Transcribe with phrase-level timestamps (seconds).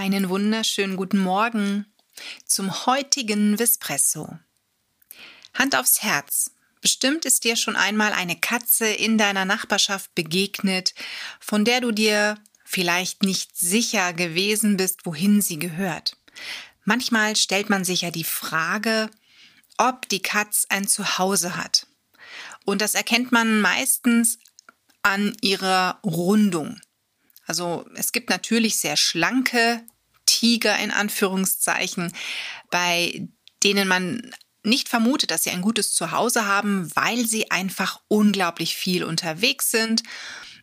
[0.00, 1.84] Einen wunderschönen guten Morgen
[2.46, 4.38] zum heutigen Vespresso.
[5.52, 6.52] Hand aufs Herz.
[6.80, 10.94] Bestimmt ist dir schon einmal eine Katze in deiner Nachbarschaft begegnet,
[11.38, 16.16] von der du dir vielleicht nicht sicher gewesen bist, wohin sie gehört.
[16.86, 19.10] Manchmal stellt man sich ja die Frage,
[19.76, 21.86] ob die Katz ein Zuhause hat.
[22.64, 24.38] Und das erkennt man meistens
[25.02, 26.80] an ihrer Rundung.
[27.44, 29.84] Also es gibt natürlich sehr schlanke
[30.40, 32.12] Tiger in Anführungszeichen,
[32.70, 33.28] bei
[33.62, 34.32] denen man
[34.62, 40.02] nicht vermutet, dass sie ein gutes Zuhause haben, weil sie einfach unglaublich viel unterwegs sind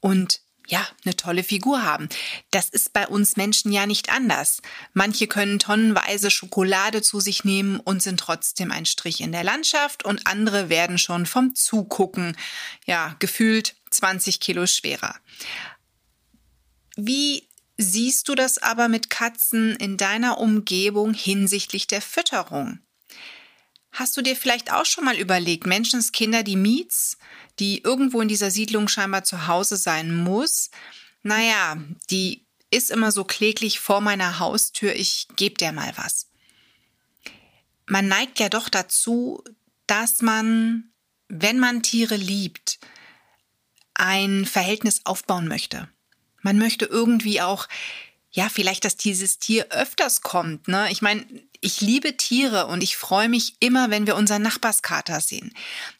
[0.00, 2.08] und ja, eine tolle Figur haben.
[2.52, 4.62] Das ist bei uns Menschen ja nicht anders.
[4.92, 10.04] Manche können tonnenweise Schokolade zu sich nehmen und sind trotzdem ein Strich in der Landschaft
[10.04, 12.36] und andere werden schon vom Zugucken,
[12.86, 15.16] ja, gefühlt 20 Kilo schwerer.
[16.96, 17.49] Wie
[17.80, 22.80] siehst du das aber mit Katzen in deiner Umgebung hinsichtlich der Fütterung?
[23.92, 27.16] Hast du dir vielleicht auch schon mal überlegt, Menschenskinder, die Miets,
[27.58, 30.70] die irgendwo in dieser Siedlung scheinbar zu Hause sein muss,
[31.22, 31.76] naja,
[32.10, 36.28] die ist immer so kläglich vor meiner Haustür, ich gebe dir mal was.
[37.86, 39.42] Man neigt ja doch dazu,
[39.86, 40.92] dass man,
[41.28, 42.78] wenn man Tiere liebt,
[43.94, 45.88] ein Verhältnis aufbauen möchte.
[46.42, 47.68] Man möchte irgendwie auch,
[48.32, 50.68] ja, vielleicht, dass dieses Tier öfters kommt.
[50.68, 50.88] Ne?
[50.90, 51.26] Ich meine,
[51.60, 55.52] ich liebe Tiere und ich freue mich immer, wenn wir unseren Nachbarskater sehen.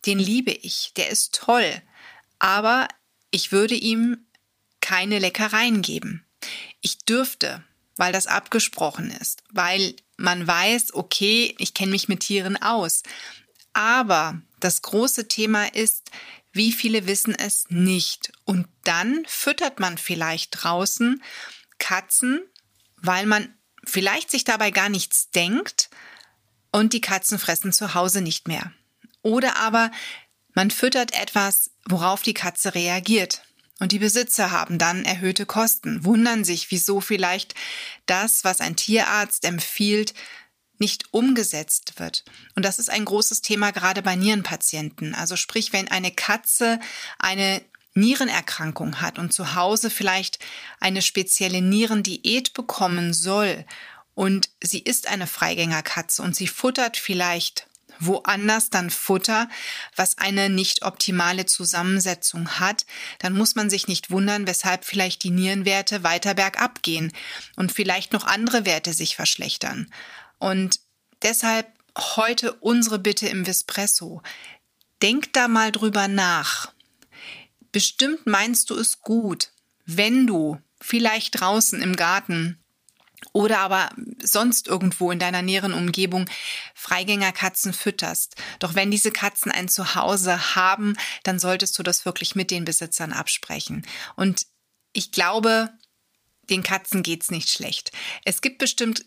[0.06, 1.82] Den liebe ich, der ist toll.
[2.38, 2.88] Aber
[3.30, 4.26] ich würde ihm
[4.80, 6.24] keine Leckereien geben.
[6.80, 7.62] Ich dürfte,
[7.96, 13.02] weil das abgesprochen ist, weil man weiß, okay, ich kenne mich mit Tieren aus.
[13.72, 16.10] Aber das große Thema ist,
[16.52, 18.32] wie viele wissen es nicht?
[18.44, 21.22] Und dann füttert man vielleicht draußen
[21.78, 22.42] Katzen,
[22.96, 25.90] weil man vielleicht sich dabei gar nichts denkt
[26.72, 28.72] und die Katzen fressen zu Hause nicht mehr.
[29.22, 29.90] Oder aber
[30.54, 33.42] man füttert etwas, worauf die Katze reagiert.
[33.78, 37.54] Und die Besitzer haben dann erhöhte Kosten, wundern sich, wieso vielleicht
[38.04, 40.12] das, was ein Tierarzt empfiehlt,
[40.80, 42.24] nicht umgesetzt wird.
[42.54, 45.14] Und das ist ein großes Thema gerade bei Nierenpatienten.
[45.14, 46.80] Also sprich, wenn eine Katze
[47.18, 47.62] eine
[47.94, 50.38] Nierenerkrankung hat und zu Hause vielleicht
[50.78, 53.64] eine spezielle Nierendiät bekommen soll
[54.14, 57.66] und sie ist eine Freigängerkatze und sie futtert vielleicht
[58.00, 59.48] woanders dann Futter,
[59.94, 62.86] was eine nicht optimale Zusammensetzung hat,
[63.18, 67.12] dann muss man sich nicht wundern, weshalb vielleicht die Nierenwerte weiter bergab gehen
[67.56, 69.92] und vielleicht noch andere Werte sich verschlechtern.
[70.40, 70.80] Und
[71.22, 71.68] deshalb
[72.16, 74.22] heute unsere Bitte im Vespresso.
[75.02, 76.72] Denk da mal drüber nach.
[77.72, 79.52] Bestimmt meinst du es gut,
[79.86, 82.58] wenn du vielleicht draußen im Garten
[83.32, 83.90] oder aber
[84.22, 86.28] sonst irgendwo in deiner näheren Umgebung
[86.74, 88.34] Freigängerkatzen fütterst.
[88.58, 93.12] Doch wenn diese Katzen ein Zuhause haben, dann solltest du das wirklich mit den Besitzern
[93.12, 93.86] absprechen.
[94.16, 94.46] Und
[94.92, 95.70] ich glaube,
[96.48, 97.92] den Katzen geht's nicht schlecht.
[98.24, 99.04] Es gibt bestimmt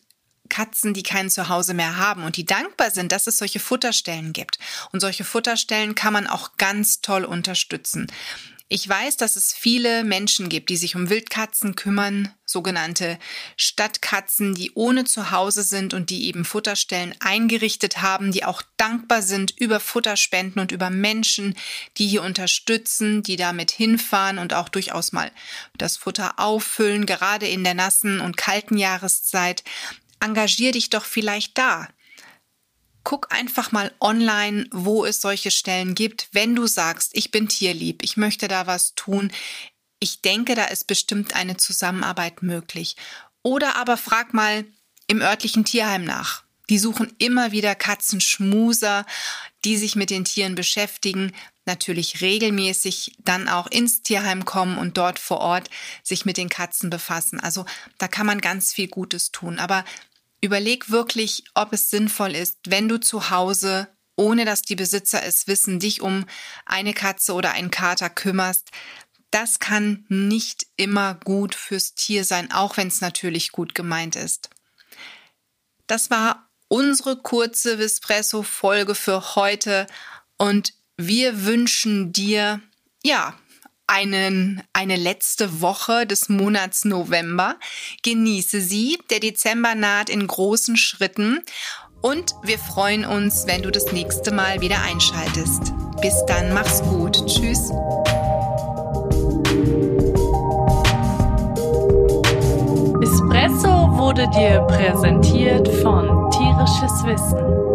[0.53, 4.59] Katzen, die kein Zuhause mehr haben und die dankbar sind, dass es solche Futterstellen gibt.
[4.91, 8.05] Und solche Futterstellen kann man auch ganz toll unterstützen.
[8.69, 13.19] Ich weiß, dass es viele Menschen gibt, die sich um Wildkatzen kümmern, sogenannte
[13.55, 19.51] Stadtkatzen, die ohne Zuhause sind und die eben Futterstellen eingerichtet haben, die auch dankbar sind
[19.59, 21.55] über Futterspenden und über Menschen,
[21.97, 25.31] die hier unterstützen, die damit hinfahren und auch durchaus mal
[25.77, 29.63] das Futter auffüllen, gerade in der nassen und kalten Jahreszeit.
[30.23, 31.87] Engagier dich doch vielleicht da
[33.03, 38.01] guck einfach mal online, wo es solche Stellen gibt, wenn du sagst, ich bin tierlieb,
[38.03, 39.31] ich möchte da was tun.
[39.99, 42.95] Ich denke, da ist bestimmt eine Zusammenarbeit möglich.
[43.41, 44.65] Oder aber frag mal
[45.07, 46.43] im örtlichen Tierheim nach.
[46.69, 49.05] Die suchen immer wieder Katzenschmuser,
[49.65, 51.33] die sich mit den Tieren beschäftigen,
[51.65, 55.69] natürlich regelmäßig dann auch ins Tierheim kommen und dort vor Ort
[56.03, 57.39] sich mit den Katzen befassen.
[57.39, 57.65] Also
[57.97, 59.59] da kann man ganz viel Gutes tun.
[59.59, 59.83] Aber
[60.43, 63.87] Überleg wirklich, ob es sinnvoll ist, wenn du zu Hause,
[64.17, 66.25] ohne dass die Besitzer es wissen, dich um
[66.65, 68.69] eine Katze oder einen Kater kümmerst.
[69.31, 74.49] Das kann nicht immer gut fürs Tier sein, auch wenn es natürlich gut gemeint ist.
[75.87, 79.87] Das war unsere kurze Vespresso-Folge für heute
[80.35, 82.61] und wir wünschen dir,
[83.01, 83.39] ja,
[83.87, 87.57] einen, eine letzte Woche des Monats November.
[88.03, 88.99] Genieße sie.
[89.09, 91.41] Der Dezember naht in großen Schritten
[92.01, 95.73] und wir freuen uns, wenn du das nächste Mal wieder einschaltest.
[96.01, 97.15] Bis dann, mach's gut.
[97.27, 97.71] Tschüss.
[103.01, 107.73] Espresso wurde dir präsentiert von Tierisches Wissen